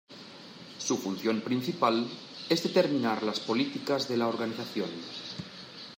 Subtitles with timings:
[0.87, 2.07] Su función principal
[2.49, 4.89] es determinar las políticas de la Organización.